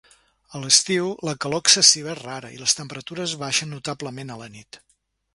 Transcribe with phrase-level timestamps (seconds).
[0.59, 4.81] A l'estiu, la calor excessiva és rara i les temperatures baixen notablement a la nit.